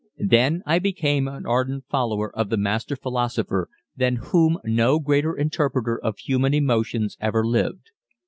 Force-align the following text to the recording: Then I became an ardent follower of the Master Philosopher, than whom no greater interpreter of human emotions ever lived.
Then 0.25 0.63
I 0.65 0.79
became 0.79 1.27
an 1.27 1.45
ardent 1.45 1.85
follower 1.87 2.35
of 2.35 2.49
the 2.49 2.57
Master 2.57 2.95
Philosopher, 2.95 3.69
than 3.95 4.15
whom 4.15 4.57
no 4.63 4.97
greater 4.99 5.35
interpreter 5.37 5.95
of 6.03 6.17
human 6.17 6.55
emotions 6.55 7.15
ever 7.19 7.45
lived. 7.45 7.91